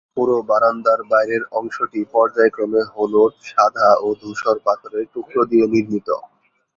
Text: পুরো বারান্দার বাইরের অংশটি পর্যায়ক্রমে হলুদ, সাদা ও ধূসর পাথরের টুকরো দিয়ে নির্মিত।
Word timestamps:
পুরো 0.15 0.37
বারান্দার 0.49 0.99
বাইরের 1.11 1.43
অংশটি 1.59 2.01
পর্যায়ক্রমে 2.13 2.81
হলুদ, 2.93 3.33
সাদা 3.49 3.89
ও 3.99 4.07
ধূসর 4.21 4.55
পাথরের 4.65 5.05
টুকরো 5.13 5.41
দিয়ে 5.51 5.65
নির্মিত। 5.73 6.07